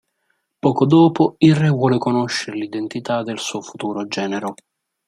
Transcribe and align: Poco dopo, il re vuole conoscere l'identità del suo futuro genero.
Poco 0.57 0.87
dopo, 0.87 1.35
il 1.37 1.55
re 1.55 1.69
vuole 1.69 1.99
conoscere 1.99 2.57
l'identità 2.57 3.21
del 3.21 3.37
suo 3.37 3.61
futuro 3.61 4.07
genero. 4.07 4.55